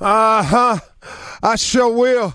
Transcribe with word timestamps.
Uh 0.00 0.42
huh. 0.42 0.78
I 1.40 1.54
sure 1.54 1.92
will. 1.92 2.34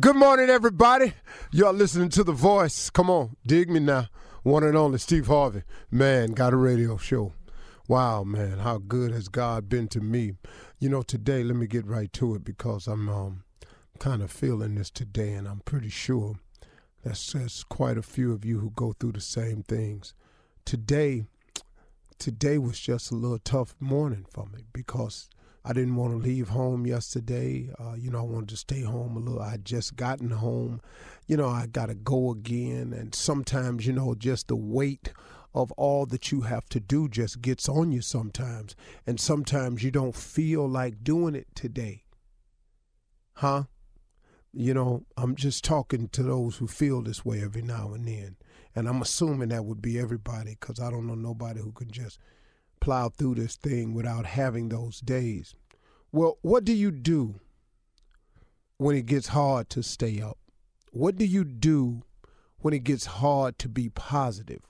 Good 0.00 0.16
morning, 0.16 0.48
everybody. 0.48 1.12
Y'all 1.52 1.74
listening 1.74 2.08
to 2.10 2.24
The 2.24 2.32
Voice. 2.32 2.88
Come 2.88 3.10
on, 3.10 3.36
dig 3.46 3.68
me 3.68 3.78
now. 3.78 4.08
One 4.42 4.64
and 4.64 4.74
only 4.74 4.98
Steve 4.98 5.26
Harvey. 5.26 5.64
Man, 5.90 6.32
got 6.32 6.54
a 6.54 6.56
radio 6.56 6.96
show. 6.96 7.34
Wow, 7.88 8.24
man, 8.24 8.60
how 8.60 8.78
good 8.78 9.12
has 9.12 9.28
God 9.28 9.68
been 9.68 9.86
to 9.88 10.00
me? 10.00 10.32
You 10.78 10.88
know, 10.88 11.02
today, 11.02 11.44
let 11.44 11.56
me 11.56 11.66
get 11.66 11.84
right 11.84 12.10
to 12.14 12.36
it 12.36 12.44
because 12.44 12.86
I'm 12.86 13.10
um, 13.10 13.44
kind 13.98 14.22
of 14.22 14.30
feeling 14.30 14.76
this 14.76 14.88
today, 14.88 15.34
and 15.34 15.46
I'm 15.46 15.60
pretty 15.66 15.90
sure 15.90 16.36
that's, 17.04 17.34
that's 17.34 17.64
quite 17.64 17.98
a 17.98 18.02
few 18.02 18.32
of 18.32 18.46
you 18.46 18.60
who 18.60 18.70
go 18.70 18.94
through 18.98 19.12
the 19.12 19.20
same 19.20 19.62
things. 19.62 20.14
Today, 20.64 21.26
today 22.18 22.56
was 22.56 22.80
just 22.80 23.10
a 23.10 23.14
little 23.14 23.38
tough 23.38 23.74
morning 23.78 24.24
for 24.30 24.46
me 24.46 24.62
because 24.72 25.28
I 25.66 25.72
didn't 25.72 25.96
want 25.96 26.12
to 26.12 26.18
leave 26.18 26.48
home 26.48 26.86
yesterday. 26.86 27.70
Uh, 27.80 27.94
you 27.94 28.10
know, 28.10 28.18
I 28.18 28.22
wanted 28.22 28.50
to 28.50 28.56
stay 28.56 28.82
home 28.82 29.16
a 29.16 29.20
little. 29.20 29.40
I 29.40 29.56
just 29.56 29.96
gotten 29.96 30.30
home. 30.30 30.82
You 31.26 31.38
know, 31.38 31.48
I 31.48 31.66
got 31.66 31.86
to 31.86 31.94
go 31.94 32.30
again. 32.30 32.92
And 32.92 33.14
sometimes, 33.14 33.86
you 33.86 33.94
know, 33.94 34.14
just 34.14 34.48
the 34.48 34.56
weight 34.56 35.12
of 35.54 35.72
all 35.72 36.04
that 36.06 36.30
you 36.30 36.42
have 36.42 36.68
to 36.68 36.80
do 36.80 37.08
just 37.08 37.40
gets 37.40 37.66
on 37.66 37.92
you 37.92 38.02
sometimes. 38.02 38.76
And 39.06 39.18
sometimes 39.18 39.82
you 39.82 39.90
don't 39.90 40.14
feel 40.14 40.68
like 40.68 41.02
doing 41.02 41.34
it 41.34 41.46
today. 41.54 42.04
Huh? 43.36 43.64
You 44.52 44.74
know, 44.74 45.06
I'm 45.16 45.34
just 45.34 45.64
talking 45.64 46.08
to 46.08 46.22
those 46.22 46.56
who 46.56 46.68
feel 46.68 47.00
this 47.00 47.24
way 47.24 47.42
every 47.42 47.62
now 47.62 47.94
and 47.94 48.06
then. 48.06 48.36
And 48.76 48.86
I'm 48.86 49.00
assuming 49.00 49.48
that 49.48 49.64
would 49.64 49.80
be 49.80 49.98
everybody 49.98 50.56
because 50.60 50.78
I 50.78 50.90
don't 50.90 51.06
know 51.06 51.14
nobody 51.14 51.60
who 51.60 51.72
can 51.72 51.90
just 51.90 52.18
plow 52.84 53.08
through 53.08 53.34
this 53.34 53.56
thing 53.56 53.94
without 53.94 54.26
having 54.26 54.68
those 54.68 55.00
days. 55.00 55.54
Well, 56.12 56.36
what 56.42 56.66
do 56.66 56.72
you 56.74 56.90
do 56.90 57.40
when 58.76 58.94
it 58.94 59.06
gets 59.06 59.28
hard 59.28 59.70
to 59.70 59.82
stay 59.82 60.20
up? 60.20 60.36
What 60.92 61.16
do 61.16 61.24
you 61.24 61.44
do 61.44 62.02
when 62.58 62.74
it 62.74 62.84
gets 62.84 63.06
hard 63.06 63.58
to 63.60 63.70
be 63.70 63.88
positive? 63.88 64.60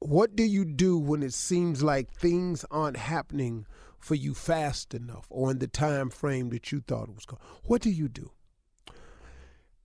What 0.00 0.34
do 0.34 0.42
you 0.42 0.64
do 0.64 0.98
when 0.98 1.22
it 1.22 1.32
seems 1.32 1.80
like 1.80 2.12
things 2.12 2.64
aren't 2.72 2.96
happening 2.96 3.66
for 4.00 4.16
you 4.16 4.34
fast 4.34 4.92
enough 4.92 5.26
or 5.30 5.52
in 5.52 5.60
the 5.60 5.68
time 5.68 6.10
frame 6.10 6.48
that 6.48 6.72
you 6.72 6.80
thought 6.80 7.08
it 7.08 7.14
was 7.14 7.24
going? 7.24 7.40
What 7.62 7.82
do 7.82 7.90
you 7.90 8.08
do? 8.08 8.32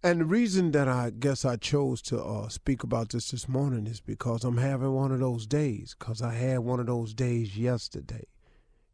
And 0.03 0.21
the 0.21 0.25
reason 0.25 0.71
that 0.71 0.87
I 0.87 1.09
guess 1.09 1.43
I 1.43 1.55
chose 1.55 2.01
to 2.03 2.21
uh, 2.21 2.49
speak 2.49 2.83
about 2.83 3.09
this 3.09 3.31
this 3.31 3.49
morning 3.49 3.87
is 3.87 3.99
because 3.99 4.43
I'm 4.43 4.57
having 4.57 4.91
one 4.91 5.11
of 5.11 5.19
those 5.19 5.47
days. 5.47 5.95
Because 5.97 6.21
I 6.21 6.33
had 6.33 6.59
one 6.59 6.79
of 6.79 6.85
those 6.85 7.13
days 7.13 7.57
yesterday. 7.57 8.25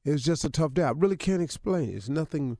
It 0.05 0.11
was 0.11 0.23
just 0.23 0.45
a 0.45 0.49
tough 0.49 0.73
day. 0.73 0.83
I 0.83 0.91
really 0.91 1.17
can't 1.17 1.41
explain 1.41 1.89
it. 1.89 1.95
It's 1.95 2.09
nothing 2.09 2.57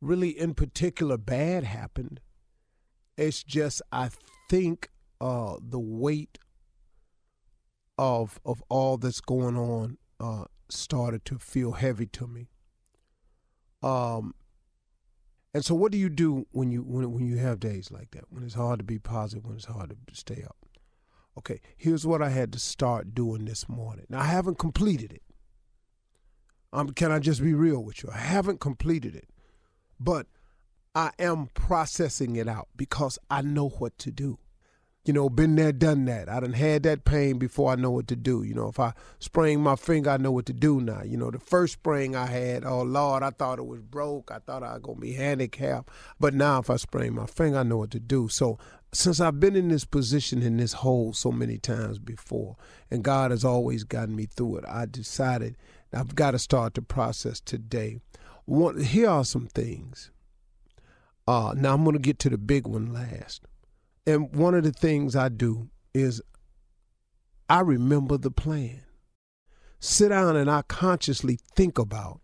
really 0.00 0.30
in 0.30 0.54
particular 0.54 1.16
bad 1.16 1.64
happened. 1.64 2.20
It's 3.16 3.42
just 3.42 3.82
I 3.90 4.10
think 4.48 4.90
uh, 5.20 5.56
the 5.60 5.80
weight 5.80 6.38
of 7.98 8.40
of 8.44 8.62
all 8.68 8.98
that's 8.98 9.20
going 9.20 9.56
on 9.56 9.98
uh, 10.20 10.44
started 10.68 11.24
to 11.26 11.38
feel 11.38 11.72
heavy 11.72 12.06
to 12.06 12.26
me. 12.26 12.48
Um, 13.82 14.34
and 15.56 15.64
so, 15.64 15.74
what 15.74 15.90
do 15.90 15.96
you 15.96 16.10
do 16.10 16.46
when 16.50 16.70
you 16.70 16.82
when 16.82 17.10
when 17.14 17.26
you 17.26 17.38
have 17.38 17.60
days 17.60 17.90
like 17.90 18.10
that? 18.10 18.24
When 18.28 18.44
it's 18.44 18.52
hard 18.52 18.78
to 18.78 18.84
be 18.84 18.98
positive, 18.98 19.46
when 19.46 19.56
it's 19.56 19.64
hard 19.64 19.96
to 20.06 20.14
stay 20.14 20.44
up. 20.44 20.58
Okay, 21.38 21.62
here's 21.78 22.06
what 22.06 22.20
I 22.20 22.28
had 22.28 22.52
to 22.52 22.58
start 22.58 23.14
doing 23.14 23.46
this 23.46 23.66
morning. 23.66 24.04
Now, 24.10 24.20
I 24.20 24.24
haven't 24.24 24.58
completed 24.58 25.14
it. 25.14 25.22
Um, 26.74 26.90
can 26.90 27.10
I 27.10 27.20
just 27.20 27.40
be 27.40 27.54
real 27.54 27.82
with 27.82 28.02
you? 28.02 28.10
I 28.12 28.18
haven't 28.18 28.60
completed 28.60 29.16
it, 29.16 29.30
but 29.98 30.26
I 30.94 31.12
am 31.18 31.46
processing 31.54 32.36
it 32.36 32.48
out 32.48 32.68
because 32.76 33.18
I 33.30 33.40
know 33.40 33.70
what 33.70 33.96
to 34.00 34.10
do 34.10 34.38
you 35.06 35.12
know, 35.12 35.28
been 35.28 35.54
there, 35.54 35.70
done 35.70 36.04
that. 36.06 36.28
I 36.28 36.40
done 36.40 36.52
had 36.52 36.82
that 36.82 37.04
pain 37.04 37.38
before 37.38 37.70
I 37.70 37.76
know 37.76 37.92
what 37.92 38.08
to 38.08 38.16
do. 38.16 38.42
You 38.42 38.54
know, 38.54 38.68
if 38.68 38.80
I 38.80 38.92
sprain 39.20 39.60
my 39.60 39.76
finger, 39.76 40.10
I 40.10 40.16
know 40.16 40.32
what 40.32 40.46
to 40.46 40.52
do 40.52 40.80
now. 40.80 41.02
You 41.04 41.16
know, 41.16 41.30
the 41.30 41.38
first 41.38 41.74
sprain 41.74 42.16
I 42.16 42.26
had, 42.26 42.64
oh 42.64 42.82
Lord, 42.82 43.22
I 43.22 43.30
thought 43.30 43.60
it 43.60 43.66
was 43.66 43.82
broke. 43.82 44.32
I 44.32 44.40
thought 44.40 44.64
I 44.64 44.72
was 44.72 44.82
gonna 44.82 44.98
be 44.98 45.12
handicapped. 45.12 45.90
But 46.18 46.34
now 46.34 46.58
if 46.58 46.70
I 46.70 46.76
sprain 46.76 47.14
my 47.14 47.26
finger, 47.26 47.58
I 47.58 47.62
know 47.62 47.76
what 47.78 47.92
to 47.92 48.00
do. 48.00 48.26
So 48.28 48.58
since 48.92 49.20
I've 49.20 49.38
been 49.38 49.54
in 49.54 49.68
this 49.68 49.84
position 49.84 50.42
in 50.42 50.56
this 50.56 50.72
hole 50.72 51.12
so 51.12 51.30
many 51.30 51.58
times 51.58 52.00
before, 52.00 52.56
and 52.90 53.04
God 53.04 53.30
has 53.30 53.44
always 53.44 53.84
gotten 53.84 54.16
me 54.16 54.26
through 54.26 54.56
it, 54.56 54.64
I 54.66 54.86
decided 54.86 55.56
I've 55.92 56.16
got 56.16 56.32
to 56.32 56.38
start 56.38 56.74
the 56.74 56.82
process 56.82 57.38
today. 57.38 58.00
One, 58.44 58.82
here 58.82 59.08
are 59.08 59.24
some 59.24 59.46
things. 59.46 60.10
Uh, 61.28 61.54
now 61.56 61.74
I'm 61.74 61.84
to 61.84 61.98
get 61.98 62.18
to 62.20 62.30
the 62.30 62.38
big 62.38 62.66
one 62.66 62.92
last. 62.92 63.42
And 64.06 64.34
one 64.34 64.54
of 64.54 64.62
the 64.62 64.72
things 64.72 65.16
I 65.16 65.28
do 65.28 65.68
is 65.92 66.22
I 67.48 67.60
remember 67.60 68.16
the 68.16 68.30
plan. 68.30 68.82
Sit 69.80 70.08
down 70.08 70.36
and 70.36 70.50
I 70.50 70.62
consciously 70.62 71.38
think 71.54 71.78
about 71.78 72.20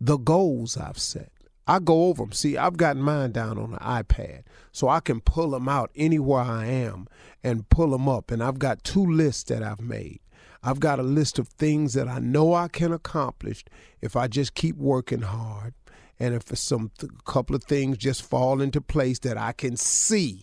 the 0.00 0.18
goals 0.18 0.76
I've 0.76 0.98
set. 0.98 1.30
I 1.66 1.78
go 1.78 2.06
over 2.06 2.24
them. 2.24 2.32
See, 2.32 2.56
I've 2.56 2.76
got 2.76 2.96
mine 2.96 3.30
down 3.30 3.56
on 3.56 3.70
the 3.70 3.78
iPad, 3.78 4.42
so 4.72 4.88
I 4.88 4.98
can 4.98 5.20
pull 5.20 5.50
them 5.50 5.68
out 5.68 5.90
anywhere 5.94 6.40
I 6.40 6.66
am 6.66 7.06
and 7.42 7.68
pull 7.68 7.90
them 7.90 8.08
up. 8.08 8.32
And 8.32 8.42
I've 8.42 8.58
got 8.58 8.82
two 8.82 9.06
lists 9.06 9.44
that 9.44 9.62
I've 9.62 9.80
made. 9.80 10.20
I've 10.64 10.80
got 10.80 10.98
a 10.98 11.04
list 11.04 11.38
of 11.38 11.48
things 11.48 11.94
that 11.94 12.08
I 12.08 12.18
know 12.18 12.52
I 12.54 12.68
can 12.68 12.92
accomplish 12.92 13.64
if 14.00 14.16
I 14.16 14.26
just 14.26 14.54
keep 14.54 14.76
working 14.76 15.22
hard, 15.22 15.74
and 16.18 16.34
if 16.34 16.56
some 16.58 16.90
couple 17.24 17.54
of 17.56 17.64
things 17.64 17.96
just 17.96 18.22
fall 18.22 18.60
into 18.60 18.80
place 18.80 19.20
that 19.20 19.38
I 19.38 19.52
can 19.52 19.76
see. 19.76 20.42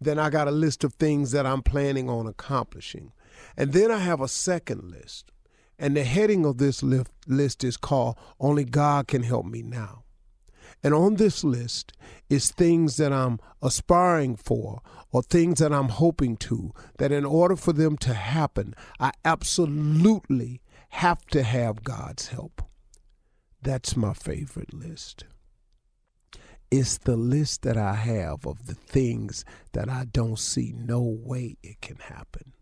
Then 0.00 0.18
I 0.18 0.30
got 0.30 0.48
a 0.48 0.52
list 0.52 0.84
of 0.84 0.94
things 0.94 1.30
that 1.32 1.46
I'm 1.46 1.62
planning 1.62 2.08
on 2.08 2.26
accomplishing. 2.26 3.12
And 3.56 3.72
then 3.72 3.90
I 3.90 3.98
have 3.98 4.20
a 4.20 4.28
second 4.28 4.90
list. 4.90 5.30
And 5.78 5.96
the 5.96 6.04
heading 6.04 6.44
of 6.44 6.58
this 6.58 6.82
list 6.82 7.64
is 7.64 7.76
called 7.76 8.16
Only 8.38 8.64
God 8.64 9.08
Can 9.08 9.22
Help 9.22 9.46
Me 9.46 9.62
Now. 9.62 10.04
And 10.82 10.92
on 10.92 11.16
this 11.16 11.42
list 11.42 11.92
is 12.28 12.50
things 12.50 12.98
that 12.98 13.12
I'm 13.12 13.40
aspiring 13.62 14.36
for 14.36 14.82
or 15.10 15.22
things 15.22 15.58
that 15.60 15.72
I'm 15.72 15.88
hoping 15.88 16.36
to, 16.38 16.72
that 16.98 17.10
in 17.10 17.24
order 17.24 17.56
for 17.56 17.72
them 17.72 17.96
to 17.98 18.14
happen, 18.14 18.74
I 19.00 19.12
absolutely 19.24 20.60
have 20.90 21.24
to 21.28 21.42
have 21.42 21.84
God's 21.84 22.28
help. 22.28 22.62
That's 23.62 23.96
my 23.96 24.12
favorite 24.12 24.74
list. 24.74 25.24
It's 26.76 26.98
the 26.98 27.16
list 27.16 27.62
that 27.62 27.76
I 27.76 27.94
have 27.94 28.44
of 28.48 28.66
the 28.66 28.74
things 28.74 29.44
that 29.74 29.88
I 29.88 30.06
don't 30.06 30.40
see 30.40 30.74
no 30.76 31.00
way 31.02 31.56
it 31.62 31.80
can 31.80 31.98
happen. 31.98 32.52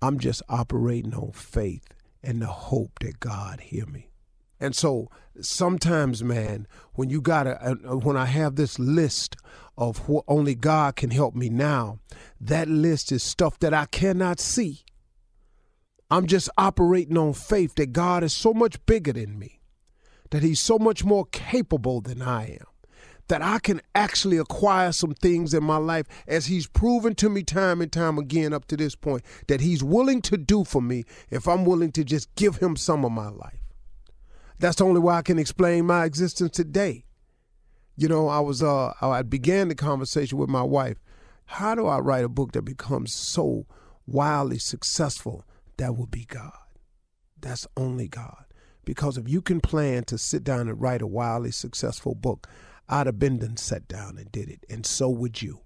I'm 0.00 0.20
just 0.20 0.42
operating 0.48 1.12
on 1.12 1.32
faith 1.32 1.88
and 2.22 2.40
the 2.40 2.46
hope 2.46 3.00
that 3.00 3.18
God 3.18 3.58
hear 3.58 3.84
me. 3.86 4.12
And 4.60 4.76
so 4.76 5.10
sometimes, 5.40 6.22
man, 6.22 6.68
when 6.92 7.10
you 7.10 7.20
got 7.20 7.42
to, 7.42 7.60
uh, 7.60 7.96
when 7.96 8.16
I 8.16 8.26
have 8.26 8.54
this 8.54 8.78
list 8.78 9.34
of 9.76 10.08
what 10.08 10.24
only 10.28 10.54
God 10.54 10.94
can 10.94 11.10
help 11.10 11.34
me 11.34 11.48
now, 11.48 11.98
that 12.40 12.68
list 12.68 13.10
is 13.10 13.24
stuff 13.24 13.58
that 13.58 13.74
I 13.74 13.86
cannot 13.86 14.38
see. 14.38 14.84
I'm 16.12 16.28
just 16.28 16.48
operating 16.56 17.18
on 17.18 17.32
faith 17.32 17.74
that 17.74 17.92
God 17.92 18.22
is 18.22 18.32
so 18.32 18.54
much 18.54 18.86
bigger 18.86 19.14
than 19.14 19.36
me, 19.36 19.58
that 20.30 20.44
He's 20.44 20.60
so 20.60 20.78
much 20.78 21.02
more 21.04 21.26
capable 21.32 22.00
than 22.00 22.22
I 22.22 22.52
am 22.60 22.66
that 23.32 23.40
I 23.40 23.60
can 23.60 23.80
actually 23.94 24.36
acquire 24.36 24.92
some 24.92 25.14
things 25.14 25.54
in 25.54 25.64
my 25.64 25.78
life 25.78 26.04
as 26.28 26.44
he's 26.44 26.66
proven 26.66 27.14
to 27.14 27.30
me 27.30 27.42
time 27.42 27.80
and 27.80 27.90
time 27.90 28.18
again 28.18 28.52
up 28.52 28.66
to 28.66 28.76
this 28.76 28.94
point 28.94 29.22
that 29.48 29.62
he's 29.62 29.82
willing 29.82 30.20
to 30.20 30.36
do 30.36 30.64
for 30.64 30.82
me 30.82 31.04
if 31.30 31.48
I'm 31.48 31.64
willing 31.64 31.92
to 31.92 32.04
just 32.04 32.34
give 32.34 32.56
him 32.56 32.76
some 32.76 33.06
of 33.06 33.10
my 33.12 33.30
life. 33.30 33.62
That's 34.58 34.76
the 34.76 34.84
only 34.84 35.00
way 35.00 35.14
I 35.14 35.22
can 35.22 35.38
explain 35.38 35.86
my 35.86 36.04
existence 36.04 36.50
today. 36.50 37.06
You 37.96 38.06
know, 38.06 38.28
I 38.28 38.40
was 38.40 38.62
uh 38.62 38.92
I 39.00 39.22
began 39.22 39.68
the 39.68 39.76
conversation 39.76 40.36
with 40.36 40.50
my 40.50 40.62
wife. 40.62 40.98
How 41.46 41.74
do 41.74 41.86
I 41.86 42.00
write 42.00 42.26
a 42.26 42.28
book 42.28 42.52
that 42.52 42.66
becomes 42.66 43.14
so 43.14 43.64
wildly 44.06 44.58
successful? 44.58 45.46
That 45.78 45.96
would 45.96 46.10
be 46.10 46.26
God. 46.26 46.52
That's 47.40 47.66
only 47.78 48.08
God. 48.08 48.44
Because 48.84 49.16
if 49.16 49.26
you 49.26 49.40
can 49.40 49.62
plan 49.62 50.04
to 50.04 50.18
sit 50.18 50.44
down 50.44 50.68
and 50.68 50.78
write 50.78 51.00
a 51.00 51.06
wildly 51.06 51.52
successful 51.52 52.14
book, 52.14 52.46
I'd 52.92 53.06
have 53.06 53.18
been 53.18 53.38
done 53.38 53.56
sat 53.56 53.88
down 53.88 54.18
and 54.18 54.30
did 54.30 54.48
it, 54.48 54.66
and 54.68 54.84
so 54.84 55.08
would 55.08 55.40
you. 55.40 55.60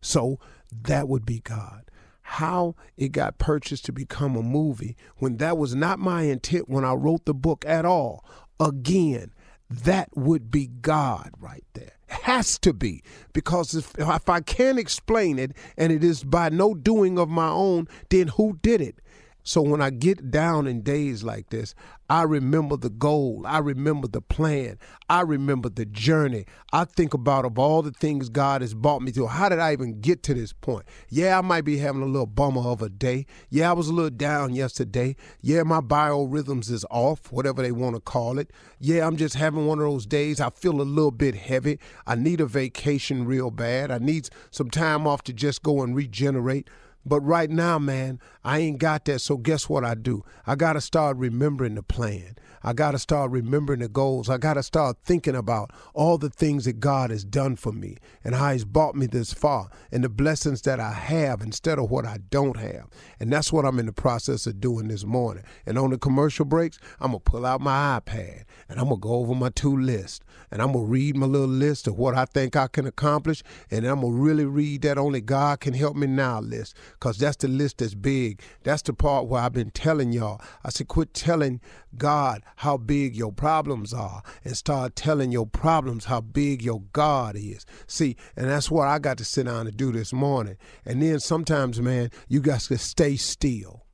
So 0.00 0.38
that 0.70 1.08
would 1.08 1.26
be 1.26 1.40
God 1.40 1.90
how 2.34 2.76
it 2.96 3.08
got 3.08 3.38
purchased 3.38 3.84
to 3.84 3.92
become 3.92 4.36
a 4.36 4.42
movie 4.42 4.96
when 5.16 5.38
that 5.38 5.58
was 5.58 5.74
not 5.74 5.98
my 5.98 6.22
intent 6.22 6.68
when 6.68 6.84
I 6.84 6.92
wrote 6.92 7.24
the 7.24 7.34
book 7.34 7.64
at 7.66 7.84
all. 7.84 8.24
Again, 8.60 9.32
that 9.68 10.16
would 10.16 10.48
be 10.48 10.68
God 10.68 11.32
right 11.40 11.64
there. 11.74 11.98
Has 12.06 12.56
to 12.60 12.72
be. 12.72 13.02
Because 13.32 13.74
if, 13.74 13.98
if 13.98 14.28
I 14.28 14.40
can't 14.40 14.78
explain 14.78 15.40
it 15.40 15.56
and 15.76 15.92
it 15.92 16.04
is 16.04 16.22
by 16.22 16.50
no 16.50 16.72
doing 16.72 17.18
of 17.18 17.28
my 17.28 17.48
own, 17.48 17.88
then 18.10 18.28
who 18.28 18.60
did 18.62 18.80
it? 18.80 19.00
So 19.42 19.62
when 19.62 19.80
I 19.80 19.90
get 19.90 20.30
down 20.30 20.66
in 20.66 20.82
days 20.82 21.22
like 21.22 21.50
this, 21.50 21.74
I 22.10 22.22
remember 22.22 22.76
the 22.76 22.90
goal. 22.90 23.44
I 23.46 23.58
remember 23.58 24.08
the 24.08 24.20
plan. 24.20 24.78
I 25.08 25.20
remember 25.22 25.68
the 25.68 25.86
journey. 25.86 26.44
I 26.72 26.84
think 26.84 27.14
about 27.14 27.44
of 27.44 27.58
all 27.58 27.82
the 27.82 27.92
things 27.92 28.28
God 28.28 28.62
has 28.62 28.74
brought 28.74 29.00
me 29.00 29.12
through. 29.12 29.28
How 29.28 29.48
did 29.48 29.60
I 29.60 29.72
even 29.72 30.00
get 30.00 30.22
to 30.24 30.34
this 30.34 30.52
point? 30.52 30.86
Yeah, 31.08 31.38
I 31.38 31.40
might 31.40 31.64
be 31.64 31.78
having 31.78 32.02
a 32.02 32.06
little 32.06 32.26
bummer 32.26 32.62
of 32.62 32.82
a 32.82 32.88
day. 32.88 33.26
Yeah, 33.48 33.70
I 33.70 33.72
was 33.72 33.88
a 33.88 33.92
little 33.92 34.10
down 34.10 34.54
yesterday. 34.54 35.14
Yeah, 35.40 35.62
my 35.62 35.80
biorhythms 35.80 36.70
is 36.70 36.84
off, 36.90 37.30
whatever 37.32 37.62
they 37.62 37.72
want 37.72 37.94
to 37.94 38.00
call 38.00 38.38
it. 38.38 38.50
Yeah, 38.80 39.06
I'm 39.06 39.16
just 39.16 39.36
having 39.36 39.66
one 39.66 39.78
of 39.78 39.84
those 39.84 40.06
days. 40.06 40.40
I 40.40 40.50
feel 40.50 40.80
a 40.80 40.82
little 40.82 41.12
bit 41.12 41.34
heavy. 41.36 41.78
I 42.06 42.16
need 42.16 42.40
a 42.40 42.46
vacation 42.46 43.24
real 43.24 43.50
bad. 43.50 43.90
I 43.90 43.98
need 43.98 44.28
some 44.50 44.68
time 44.68 45.06
off 45.06 45.22
to 45.24 45.32
just 45.32 45.62
go 45.62 45.82
and 45.82 45.94
regenerate. 45.94 46.68
But 47.04 47.20
right 47.20 47.50
now, 47.50 47.78
man, 47.78 48.20
I 48.44 48.58
ain't 48.58 48.78
got 48.78 49.04
that. 49.06 49.20
So 49.20 49.36
guess 49.36 49.68
what 49.68 49.84
I 49.84 49.94
do? 49.94 50.24
I 50.46 50.54
got 50.54 50.74
to 50.74 50.80
start 50.80 51.16
remembering 51.16 51.74
the 51.74 51.82
plan. 51.82 52.36
I 52.62 52.74
got 52.74 52.90
to 52.90 52.98
start 52.98 53.30
remembering 53.30 53.80
the 53.80 53.88
goals. 53.88 54.28
I 54.28 54.36
got 54.36 54.54
to 54.54 54.62
start 54.62 54.98
thinking 55.02 55.34
about 55.34 55.70
all 55.94 56.18
the 56.18 56.28
things 56.28 56.66
that 56.66 56.78
God 56.78 57.10
has 57.10 57.24
done 57.24 57.56
for 57.56 57.72
me 57.72 57.96
and 58.22 58.34
how 58.34 58.52
He's 58.52 58.66
brought 58.66 58.94
me 58.94 59.06
this 59.06 59.32
far 59.32 59.70
and 59.90 60.04
the 60.04 60.10
blessings 60.10 60.60
that 60.62 60.78
I 60.78 60.92
have 60.92 61.40
instead 61.40 61.78
of 61.78 61.90
what 61.90 62.04
I 62.04 62.18
don't 62.30 62.58
have. 62.58 62.88
And 63.18 63.32
that's 63.32 63.50
what 63.50 63.64
I'm 63.64 63.78
in 63.78 63.86
the 63.86 63.92
process 63.92 64.46
of 64.46 64.60
doing 64.60 64.88
this 64.88 65.04
morning. 65.04 65.44
And 65.64 65.78
on 65.78 65.90
the 65.90 65.98
commercial 65.98 66.44
breaks, 66.44 66.78
I'm 67.00 67.12
going 67.12 67.22
to 67.22 67.30
pull 67.30 67.46
out 67.46 67.62
my 67.62 67.98
iPad 67.98 68.44
and 68.68 68.78
I'm 68.78 68.88
going 68.88 69.00
to 69.00 69.08
go 69.08 69.14
over 69.14 69.34
my 69.34 69.50
two 69.50 69.76
list 69.76 70.22
and 70.50 70.60
I'm 70.60 70.72
going 70.72 70.84
to 70.84 70.90
read 70.90 71.16
my 71.16 71.26
little 71.26 71.48
list 71.48 71.86
of 71.86 71.96
what 71.96 72.14
I 72.14 72.26
think 72.26 72.56
I 72.56 72.66
can 72.66 72.86
accomplish. 72.86 73.42
And 73.70 73.86
I'm 73.86 74.02
going 74.02 74.12
to 74.14 74.20
really 74.20 74.44
read 74.44 74.82
that 74.82 74.98
only 74.98 75.22
God 75.22 75.60
can 75.60 75.72
help 75.72 75.96
me 75.96 76.06
now 76.06 76.40
list 76.40 76.76
because 76.92 77.18
that's 77.18 77.36
the 77.36 77.48
list 77.48 77.78
that's 77.78 77.94
big. 77.94 78.42
That's 78.62 78.82
the 78.82 78.92
part 78.92 79.26
where 79.26 79.42
I've 79.42 79.52
been 79.52 79.70
telling 79.70 80.12
y'all. 80.12 80.40
I 80.64 80.70
said, 80.70 80.88
quit 80.88 81.14
telling 81.14 81.60
God 81.96 82.42
how 82.56 82.76
big 82.76 83.16
your 83.16 83.32
problems 83.32 83.92
are 83.92 84.22
and 84.44 84.56
start 84.56 84.96
telling 84.96 85.32
your 85.32 85.46
problems 85.46 86.06
how 86.06 86.20
big 86.20 86.62
your 86.62 86.82
God 86.92 87.36
is. 87.36 87.64
See, 87.86 88.16
and 88.36 88.48
that's 88.48 88.70
what 88.70 88.88
I 88.88 88.98
got 88.98 89.18
to 89.18 89.24
sit 89.24 89.46
down 89.46 89.66
and 89.66 89.76
do 89.76 89.92
this 89.92 90.12
morning. 90.12 90.56
And 90.84 91.02
then 91.02 91.20
sometimes, 91.20 91.80
man, 91.80 92.10
you 92.28 92.40
got 92.40 92.60
to 92.62 92.78
stay 92.78 93.16
still. 93.16 93.86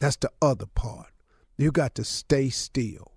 That's 0.00 0.16
the 0.16 0.30
other 0.40 0.66
part. 0.66 1.08
You 1.58 1.70
got 1.70 1.94
to 1.96 2.04
stay 2.04 2.48
still. 2.48 3.12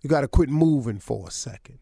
You 0.00 0.10
got 0.10 0.20
to 0.20 0.28
quit 0.28 0.50
moving 0.50 0.98
for 0.98 1.26
a 1.28 1.30
second. 1.30 1.78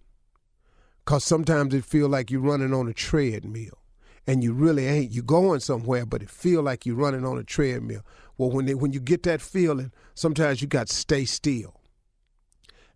Because 1.05 1.25
sometimes 1.25 1.75
it 1.75 1.85
feel 1.85 2.09
like 2.09 2.31
you're 2.31 2.41
running 2.41 2.73
on 2.73 2.87
a 2.87 2.93
treadmill 2.93 3.82
and 4.27 4.43
you 4.43 4.53
really 4.53 4.87
ain't. 4.87 5.13
You're 5.13 5.25
going 5.25 5.61
somewhere, 5.61 6.07
but 6.07 6.23
it 6.23 6.31
feel 6.31 6.63
like 6.63 6.87
you're 6.87 6.97
running 6.97 7.25
on 7.25 7.39
a 7.39 7.45
treadmill. 7.45 8.03
Well, 8.39 8.51
when 8.51 8.67
they, 8.67 8.75
when 8.75 8.93
you 8.93 9.01
get 9.01 9.23
that 9.25 9.41
feeling, 9.41 9.93
sometimes 10.15 10.63
you 10.63 10.69
got 10.69 10.89
to 10.89 10.95
stay 10.95 11.25
still. 11.25 11.81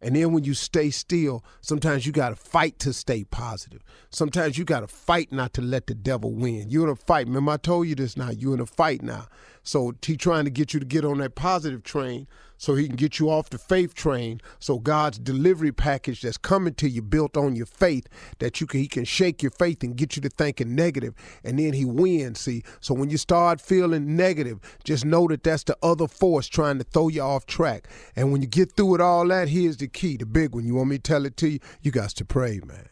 And 0.02 0.14
then 0.14 0.32
when 0.32 0.44
you 0.44 0.54
stay 0.54 0.90
still, 0.90 1.42
sometimes 1.62 2.06
you 2.06 2.12
got 2.12 2.28
to 2.28 2.36
fight 2.36 2.78
to 2.80 2.92
stay 2.92 3.24
positive. 3.24 3.82
Sometimes 4.10 4.58
you 4.58 4.64
got 4.64 4.80
to 4.80 4.88
fight 4.88 5.32
not 5.32 5.54
to 5.54 5.62
let 5.62 5.86
the 5.86 5.94
devil 5.94 6.32
win. 6.32 6.68
You're 6.68 6.84
in 6.84 6.90
a 6.90 6.96
fight. 6.96 7.26
Remember, 7.26 7.52
I 7.52 7.56
told 7.56 7.88
you 7.88 7.94
this 7.94 8.16
now. 8.16 8.30
You're 8.30 8.54
in 8.54 8.60
a 8.60 8.66
fight 8.66 9.02
now. 9.02 9.26
So 9.66 9.92
he 10.00 10.16
trying 10.16 10.44
to 10.44 10.50
get 10.50 10.72
you 10.72 10.78
to 10.78 10.86
get 10.86 11.04
on 11.04 11.18
that 11.18 11.34
positive 11.34 11.82
train 11.82 12.28
so 12.56 12.76
he 12.76 12.86
can 12.86 12.94
get 12.94 13.18
you 13.18 13.28
off 13.28 13.50
the 13.50 13.58
faith 13.58 13.94
train. 13.94 14.40
So 14.60 14.78
God's 14.78 15.18
delivery 15.18 15.72
package 15.72 16.22
that's 16.22 16.38
coming 16.38 16.74
to 16.74 16.88
you 16.88 17.02
built 17.02 17.36
on 17.36 17.56
your 17.56 17.66
faith 17.66 18.06
that 18.38 18.60
you 18.60 18.68
can 18.68 18.78
he 18.78 18.86
can 18.86 19.04
shake 19.04 19.42
your 19.42 19.50
faith 19.50 19.82
and 19.82 19.96
get 19.96 20.14
you 20.14 20.22
to 20.22 20.28
thinking 20.28 20.76
negative, 20.76 21.14
and 21.42 21.58
then 21.58 21.72
he 21.72 21.84
wins. 21.84 22.38
See, 22.38 22.62
so 22.80 22.94
when 22.94 23.10
you 23.10 23.18
start 23.18 23.60
feeling 23.60 24.14
negative, 24.14 24.60
just 24.84 25.04
know 25.04 25.26
that 25.26 25.42
that's 25.42 25.64
the 25.64 25.76
other 25.82 26.06
force 26.06 26.46
trying 26.46 26.78
to 26.78 26.84
throw 26.84 27.08
you 27.08 27.22
off 27.22 27.44
track. 27.46 27.88
And 28.14 28.30
when 28.30 28.42
you 28.42 28.48
get 28.48 28.76
through 28.76 28.94
it 28.94 29.00
all, 29.00 29.26
that 29.26 29.48
here's 29.48 29.78
the 29.78 29.88
key, 29.88 30.16
the 30.16 30.26
big 30.26 30.54
one. 30.54 30.64
You 30.64 30.76
want 30.76 30.90
me 30.90 30.98
to 30.98 31.02
tell 31.02 31.26
it 31.26 31.36
to 31.38 31.48
you? 31.48 31.58
You 31.82 31.90
got 31.90 32.10
to 32.10 32.24
pray, 32.24 32.60
man. 32.64 32.88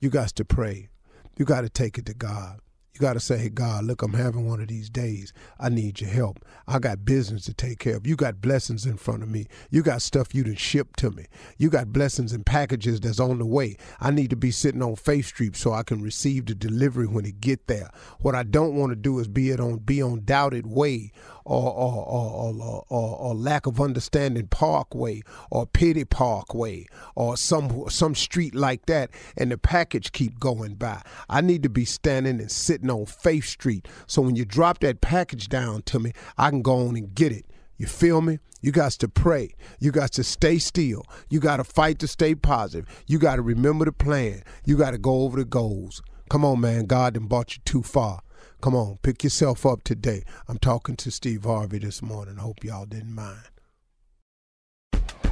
You 0.00 0.08
got 0.08 0.30
to 0.30 0.44
pray. 0.46 0.88
You 1.36 1.44
got 1.44 1.60
to 1.60 1.68
take 1.68 1.98
it 1.98 2.06
to 2.06 2.14
God. 2.14 2.60
You 2.98 3.06
got 3.06 3.12
to 3.12 3.20
say, 3.20 3.38
hey, 3.38 3.48
God, 3.48 3.84
look, 3.84 4.02
I'm 4.02 4.14
having 4.14 4.48
one 4.48 4.60
of 4.60 4.66
these 4.66 4.90
days. 4.90 5.32
I 5.60 5.68
need 5.68 6.00
your 6.00 6.10
help. 6.10 6.44
I 6.66 6.80
got 6.80 7.04
business 7.04 7.44
to 7.44 7.54
take 7.54 7.78
care 7.78 7.94
of. 7.94 8.08
You 8.08 8.16
got 8.16 8.40
blessings 8.40 8.86
in 8.86 8.96
front 8.96 9.22
of 9.22 9.28
me. 9.28 9.46
You 9.70 9.84
got 9.84 10.02
stuff 10.02 10.34
you 10.34 10.42
done 10.42 10.56
ship 10.56 10.96
to 10.96 11.12
me. 11.12 11.26
You 11.58 11.70
got 11.70 11.92
blessings 11.92 12.32
and 12.32 12.44
packages 12.44 12.98
that's 12.98 13.20
on 13.20 13.38
the 13.38 13.46
way. 13.46 13.76
I 14.00 14.10
need 14.10 14.30
to 14.30 14.36
be 14.36 14.50
sitting 14.50 14.82
on 14.82 14.96
Faith 14.96 15.26
Street 15.26 15.54
so 15.54 15.72
I 15.72 15.84
can 15.84 16.02
receive 16.02 16.46
the 16.46 16.56
delivery 16.56 17.06
when 17.06 17.24
it 17.24 17.40
get 17.40 17.68
there. 17.68 17.88
What 18.18 18.34
I 18.34 18.42
don't 18.42 18.74
want 18.74 18.90
to 18.90 18.96
do 18.96 19.20
is 19.20 19.28
be 19.28 19.50
it 19.50 19.60
on 19.60 19.76
be 19.78 20.02
on 20.02 20.24
doubted 20.24 20.66
way 20.66 21.12
or 21.48 21.72
or, 21.72 22.04
or, 22.06 22.84
or, 22.88 23.16
or, 23.16 23.34
lack 23.34 23.66
of 23.66 23.80
understanding 23.80 24.46
Parkway 24.48 25.22
or 25.50 25.66
Pity 25.66 26.04
Parkway 26.04 26.86
or 27.14 27.38
some 27.38 27.88
some 27.88 28.14
street 28.14 28.54
like 28.54 28.84
that, 28.86 29.10
and 29.36 29.50
the 29.50 29.56
package 29.56 30.12
keep 30.12 30.38
going 30.38 30.74
by. 30.74 31.00
I 31.28 31.40
need 31.40 31.62
to 31.62 31.70
be 31.70 31.86
standing 31.86 32.38
and 32.38 32.50
sitting 32.50 32.87
on 32.90 33.06
Faith 33.06 33.46
Street, 33.46 33.88
so 34.06 34.22
when 34.22 34.36
you 34.36 34.44
drop 34.44 34.80
that 34.80 35.00
package 35.00 35.48
down 35.48 35.82
to 35.82 35.98
me, 35.98 36.12
I 36.36 36.50
can 36.50 36.62
go 36.62 36.86
on 36.86 36.96
and 36.96 37.14
get 37.14 37.32
it. 37.32 37.46
You 37.76 37.86
feel 37.86 38.20
me? 38.20 38.38
You 38.60 38.72
got 38.72 38.92
to 38.92 39.08
pray. 39.08 39.54
You 39.78 39.92
got 39.92 40.12
to 40.12 40.24
stay 40.24 40.58
still. 40.58 41.04
You 41.30 41.38
got 41.38 41.58
to 41.58 41.64
fight 41.64 42.00
to 42.00 42.08
stay 42.08 42.34
positive. 42.34 42.88
You 43.06 43.18
got 43.18 43.36
to 43.36 43.42
remember 43.42 43.84
the 43.84 43.92
plan. 43.92 44.42
You 44.64 44.76
got 44.76 44.90
to 44.90 44.98
go 44.98 45.22
over 45.22 45.38
the 45.38 45.44
goals. 45.44 46.02
Come 46.28 46.44
on, 46.44 46.60
man. 46.60 46.86
God 46.86 47.14
done 47.14 47.26
brought 47.26 47.54
you 47.54 47.62
too 47.64 47.82
far. 47.82 48.20
Come 48.60 48.74
on, 48.74 48.98
pick 49.02 49.22
yourself 49.22 49.64
up 49.64 49.84
today. 49.84 50.24
I'm 50.48 50.58
talking 50.58 50.96
to 50.96 51.10
Steve 51.12 51.44
Harvey 51.44 51.78
this 51.78 52.02
morning. 52.02 52.36
Hope 52.36 52.64
y'all 52.64 52.86
didn't 52.86 53.14
mind. 53.14 53.38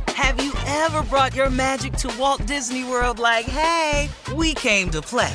Have 0.08 0.42
you 0.42 0.52
ever 0.66 1.02
brought 1.02 1.34
your 1.34 1.50
magic 1.50 1.94
to 1.94 2.14
Walt 2.18 2.46
Disney 2.46 2.84
World 2.84 3.18
like, 3.18 3.46
hey, 3.46 4.08
we 4.34 4.54
came 4.54 4.90
to 4.90 5.02
play? 5.02 5.34